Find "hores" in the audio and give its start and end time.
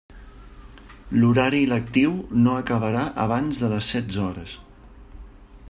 4.25-4.57